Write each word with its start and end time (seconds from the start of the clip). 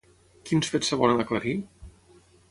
Quins 0.49 0.69
fets 0.75 0.89
es 0.95 1.01
volen 1.01 1.21
aclarir? 1.25 1.53